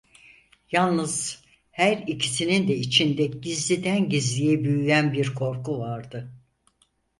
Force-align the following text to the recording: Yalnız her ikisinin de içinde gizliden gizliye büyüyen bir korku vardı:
Yalnız 0.71 1.43
her 1.71 1.97
ikisinin 2.07 2.67
de 2.67 2.75
içinde 2.77 3.25
gizliden 3.25 4.09
gizliye 4.09 4.63
büyüyen 4.63 5.13
bir 5.13 5.33
korku 5.35 5.79
vardı: 5.79 6.31